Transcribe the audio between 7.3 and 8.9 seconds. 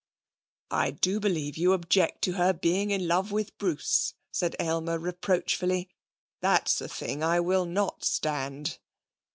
will not stand.'